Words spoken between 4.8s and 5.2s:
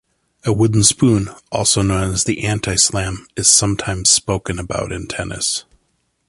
in